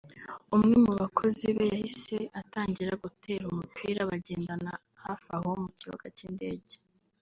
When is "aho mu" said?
5.37-5.69